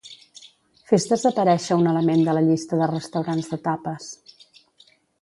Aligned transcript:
Fes 0.91 1.05
desaparèixer 1.11 1.77
un 1.83 1.91
element 1.93 2.25
de 2.31 2.35
la 2.39 2.45
llista 2.49 2.83
de 2.83 2.91
restaurants 2.95 3.55
de 3.55 3.63
tapes. 3.71 4.13